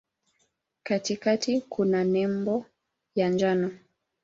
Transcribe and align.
Katikati 0.83 1.61
kuna 1.61 2.03
nembo 2.03 2.65
ya 3.15 3.29
njano. 3.29 3.71